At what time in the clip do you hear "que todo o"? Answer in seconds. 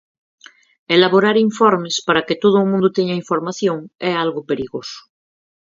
2.27-2.69